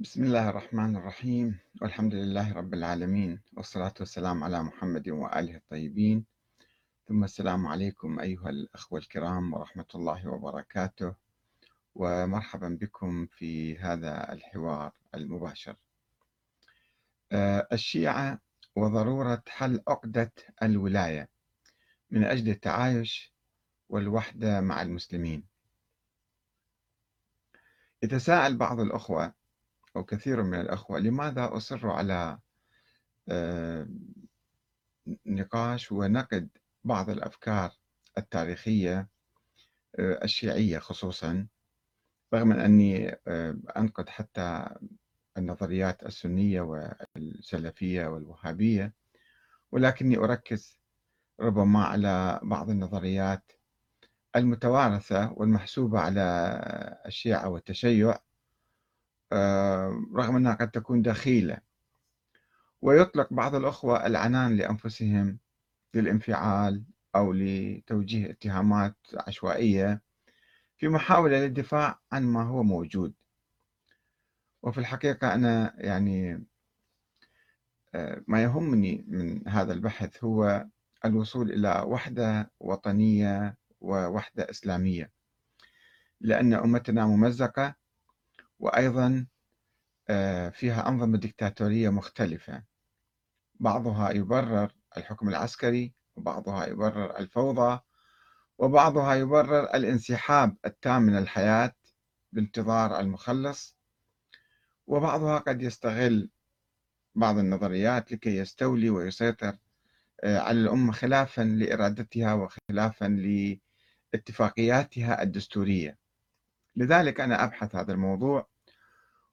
[0.00, 1.58] بسم الله الرحمن الرحيم.
[1.82, 3.40] والحمد لله رب العالمين.
[3.56, 6.24] والصلاة والسلام على محمد وآله الطيبين.
[7.08, 11.14] ثم السلام عليكم أيها الأخوة الكرام ورحمة الله وبركاته.
[11.94, 15.76] ومرحبا بكم في هذا الحوار المباشر.
[17.32, 18.40] آه، الشيعة
[18.76, 21.28] وضرورة حل عقدة الولاية
[22.10, 23.32] من أجل التعايش
[23.88, 25.44] والوحدة مع المسلمين.
[28.02, 29.37] يتساءل بعض الأخوة
[29.96, 32.38] أو كثير من الأخوة لماذا أصر على
[33.28, 33.88] آه،
[35.26, 36.48] نقاش ونقد
[36.84, 37.72] بعض الأفكار
[38.18, 39.08] التاريخية
[39.98, 41.46] آه، الشيعية خصوصا
[42.34, 44.68] رغم أني آه، أنقد حتى
[45.38, 48.94] النظريات السنية والسلفية والوهابية
[49.72, 50.80] ولكني أركز
[51.40, 53.52] ربما على بعض النظريات
[54.36, 56.22] المتوارثة والمحسوبة على
[57.06, 58.18] الشيعة والتشيع
[60.14, 61.58] رغم أنها قد تكون دخيلة.
[62.82, 65.38] ويطلق بعض الأخوة العنان لأنفسهم
[65.94, 66.84] للانفعال
[67.16, 70.02] أو لتوجيه اتهامات عشوائية
[70.76, 73.14] في محاولة للدفاع عن ما هو موجود.
[74.62, 76.44] وفي الحقيقة أنا يعني
[77.94, 80.66] آه، ما يهمني من هذا البحث هو
[81.04, 85.10] الوصول إلى وحدة وطنية ووحدة إسلامية
[86.20, 87.74] لأن أمتنا ممزقة
[88.58, 89.26] وأيضا
[90.10, 92.64] آه، فيها أنظمة دكتاتورية مختلفة.
[93.54, 97.80] بعضها يبرر الحكم العسكري وبعضها يبرر الفوضى
[98.58, 101.74] وبعضها يبرر الانسحاب التام من الحياة
[102.32, 103.76] بانتظار المخلص.
[104.86, 106.30] وبعضها قد يستغل
[107.14, 109.58] بعض النظريات لكي يستولي ويسيطر
[110.24, 113.04] آه، على الأمة خلافا لإرادتها وخلافا
[114.12, 115.98] لاتفاقياتها الدستورية.
[116.78, 118.48] لذلك أنا أبحث هذا الموضوع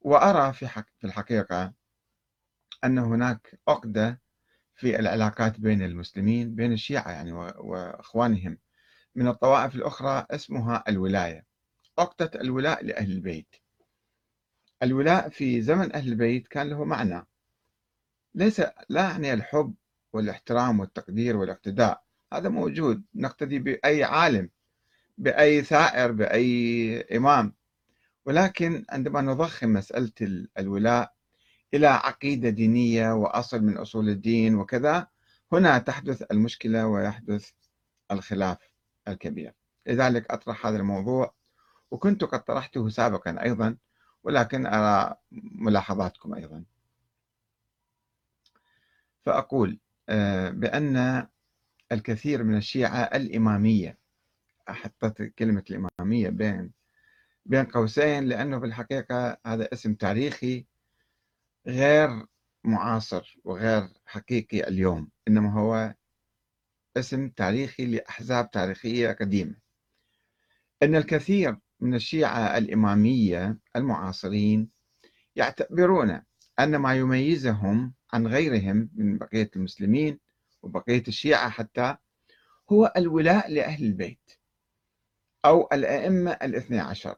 [0.00, 1.72] وأرى في, حق في الحقيقة
[2.84, 4.20] أن هناك عقدة
[4.74, 8.58] في العلاقات بين المسلمين بين الشيعة يعني وإخوانهم.
[9.14, 11.46] من الطوائف الأخرى اسمها الولاية.
[11.98, 13.56] عقدة الولاء لأهل البيت.
[14.82, 17.26] الولاء في زمن أهل البيت كان له معنى.
[18.34, 19.74] ليس لا يعني الحب
[20.12, 22.02] والإحترام والتقدير والاقتداء.
[22.32, 23.04] هذا موجود.
[23.14, 24.50] نقتدي بأي عالم.
[25.18, 27.52] بأي ثائر بأي إمام.
[28.26, 31.14] ولكن عندما نضخم مسألة الولاء
[31.74, 35.06] إلى عقيدة دينية وأصل من أصول الدين وكذا
[35.52, 37.50] هنا تحدث المشكلة ويحدث
[38.10, 38.58] الخلاف
[39.08, 39.54] الكبير.
[39.86, 41.34] لذلك أطرح هذا الموضوع
[41.90, 43.76] وكنت قد طرحته سابقا أيضا
[44.24, 45.14] ولكن أرى
[45.54, 46.64] ملاحظاتكم أيضا.
[49.26, 49.78] فأقول
[50.08, 51.26] آه، بأن
[51.92, 53.98] الكثير من الشيعة الإمامية
[54.68, 56.72] حطيت كلمة الإمامية بين
[57.46, 60.66] بين قوسين لأنه في الحقيقة هذا اسم تاريخي
[61.66, 62.26] غير
[62.64, 65.94] معاصر وغير حقيقي اليوم إنما هو
[66.96, 69.54] اسم تاريخي لأحزاب تاريخية قديمة.
[70.82, 74.70] إن الكثير من الشيعة الإمامية المعاصرين
[75.36, 76.22] يعتبرون
[76.60, 80.18] أن ما يميزهم عن غيرهم من بقية المسلمين
[80.62, 81.96] وبقية الشيعة حتى
[82.70, 84.30] هو الولاء لأهل البيت.
[85.46, 87.16] أو الأئمة الاثني عشر.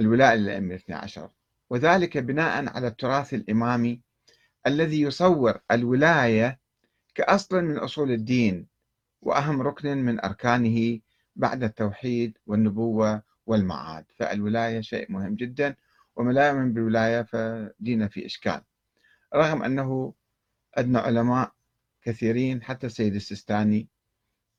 [0.00, 1.30] الولاء للأئمة الاثني عشر.
[1.70, 4.00] وذلك بناء على التراث الإمامي
[4.66, 6.60] الذي يصور الولاية
[7.14, 8.66] كأصل من أصول الدين
[9.22, 11.00] وأهم ركن من أركانه
[11.36, 14.04] بعد التوحيد والنبوة والمعاد.
[14.14, 15.76] فالولاية شيء مهم جدا
[16.16, 18.62] ومن لا يؤمن بالولاية فدين في إشكال.
[19.34, 20.14] رغم أنه
[20.74, 21.52] أدنى علماء
[22.02, 23.88] كثيرين حتى السيد السيستاني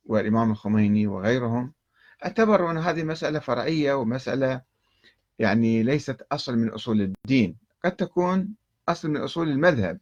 [0.06, 1.74] والإمام الخميني وغيرهم
[2.26, 4.62] اعتبروا أن هذه مسألة فرعية ومسألة
[5.40, 7.58] يعني ليست أصل من أصول الدين.
[7.86, 8.56] قد تكون
[8.90, 10.00] أصل من أصول المذهب.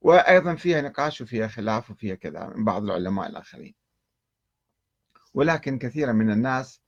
[0.00, 3.74] وأيضا فيها نقاش وفيها خلاف وفيها كذا من بعض العلماء الآخرين.
[5.34, 6.80] ولكن كثيرا من الناس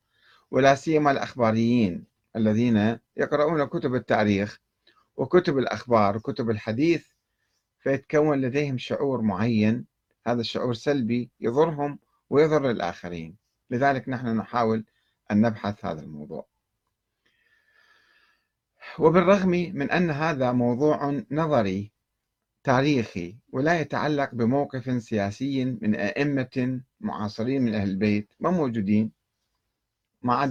[0.51, 2.05] ولا سيما الأخباريين
[2.37, 4.61] الذين يقرؤون كتب التاريخ
[5.17, 7.07] وكتب الأخبار وكتب الحديث
[7.79, 9.87] فيتكون لديهم شعور معين.
[10.27, 11.99] هذا الشعور سلبي يضرهم
[12.31, 13.42] ويضر الآخرين.
[13.73, 14.85] لذلك نحن نحاول
[15.31, 16.47] أن نبحث هذا الموضوع.
[18.99, 21.93] وبالرغم من أن هذا موضوع نظري
[22.65, 29.13] تاريخي ولا يتعلق بموقف سياسي من أئمة معاصرين من أهل البيت ما موجودين
[30.23, 30.51] ما عدا